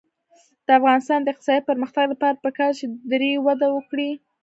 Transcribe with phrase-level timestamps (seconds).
[0.65, 4.11] د افغانستان د اقتصادي پرمختګ لپاره پکار ده چې دري وده وکړي.